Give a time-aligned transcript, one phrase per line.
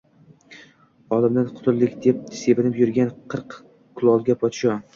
[1.17, 4.79] O‘limdan qutuldik, deb sevinib yurgan qirq kulolga podsho